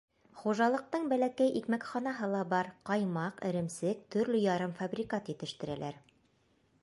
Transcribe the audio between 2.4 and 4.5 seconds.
бар, ҡаймаҡ, эремсек, төрлө